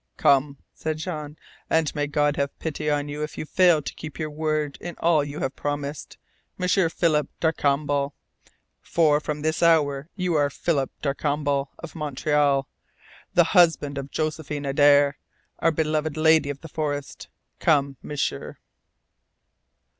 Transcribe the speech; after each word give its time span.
"Come," 0.17 0.57
said 0.73 0.97
Jean. 0.97 1.37
"And 1.69 1.93
may 1.93 2.07
God 2.07 2.35
have 2.35 2.57
pity 2.57 2.89
on 2.89 3.07
you 3.07 3.21
if 3.21 3.37
you 3.37 3.45
fail 3.45 3.83
to 3.83 3.93
keep 3.93 4.17
your 4.17 4.31
word 4.31 4.79
in 4.81 4.95
all 4.97 5.23
you 5.23 5.41
have 5.41 5.55
promised, 5.55 6.17
M'sieur 6.57 6.89
Philip 6.89 7.27
Darcambal. 7.39 8.15
For 8.81 9.19
from 9.19 9.43
this 9.43 9.61
hour 9.61 9.97
on 9.99 10.05
you 10.15 10.33
are 10.33 10.49
Philip 10.49 10.89
Darcambal, 11.03 11.69
of 11.77 11.93
Montreal, 11.93 12.67
the 13.35 13.43
husband 13.43 13.99
of 13.99 14.09
Josephine 14.09 14.65
Adare, 14.65 15.17
our 15.59 15.69
beloved 15.69 16.17
lady 16.17 16.49
of 16.49 16.61
the 16.61 16.67
forests. 16.67 17.27
Come, 17.59 17.95
M'sieur!" 18.01 18.57